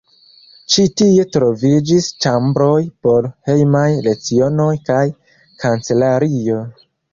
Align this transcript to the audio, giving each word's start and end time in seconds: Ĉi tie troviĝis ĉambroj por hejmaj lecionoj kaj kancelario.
Ĉi 0.75 0.85
tie 1.01 1.25
troviĝis 1.35 2.07
ĉambroj 2.25 2.79
por 3.07 3.29
hejmaj 3.51 3.85
lecionoj 4.09 4.73
kaj 4.91 5.05
kancelario. 5.67 6.61